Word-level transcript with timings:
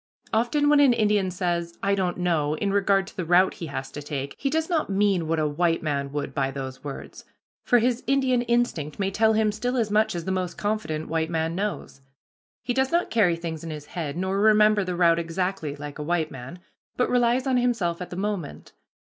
Often, 0.33 0.67
when 0.67 0.79
an 0.79 0.93
Indian 0.93 1.29
says, 1.29 1.77
"I 1.83 1.93
don't 1.93 2.17
know," 2.17 2.55
in 2.55 2.73
regard 2.73 3.05
to 3.05 3.15
the 3.15 3.23
route 3.23 3.53
he 3.53 3.67
is 3.67 3.91
to 3.91 4.01
take, 4.01 4.33
he 4.39 4.49
does 4.49 4.67
not 4.67 4.89
mean 4.89 5.27
what 5.27 5.37
a 5.37 5.45
white 5.47 5.83
man 5.83 6.11
would 6.11 6.33
by 6.33 6.49
those 6.49 6.83
words, 6.83 7.23
for 7.63 7.77
his 7.77 8.03
Indian 8.07 8.41
instinct 8.41 8.97
may 8.97 9.11
tell 9.11 9.33
him 9.33 9.51
still 9.51 9.77
as 9.77 9.91
much 9.91 10.15
as 10.15 10.25
the 10.25 10.31
most 10.31 10.57
confident 10.57 11.07
white 11.07 11.29
man 11.29 11.53
knows. 11.53 12.01
He 12.63 12.73
does 12.73 12.91
not 12.91 13.11
carry 13.11 13.35
things 13.35 13.63
in 13.63 13.69
his 13.69 13.85
head, 13.85 14.17
nor 14.17 14.39
remember 14.39 14.83
the 14.83 14.95
route 14.95 15.19
exactly, 15.19 15.75
like 15.75 15.99
a 15.99 16.03
white 16.03 16.31
man, 16.31 16.57
but 16.97 17.07
relies 17.07 17.45
on 17.45 17.57
himself 17.57 18.01
at 18.01 18.09
the 18.09 18.15
moment. 18.15 18.73